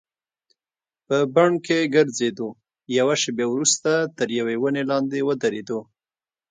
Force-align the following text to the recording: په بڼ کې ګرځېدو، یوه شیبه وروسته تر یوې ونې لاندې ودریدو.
په 1.07 1.17
بڼ 1.35 1.49
کې 1.65 1.91
ګرځېدو، 1.95 2.49
یوه 2.97 3.15
شیبه 3.21 3.45
وروسته 3.49 3.91
تر 4.17 4.27
یوې 4.39 4.55
ونې 4.59 4.83
لاندې 4.91 5.19
ودریدو. 5.27 5.79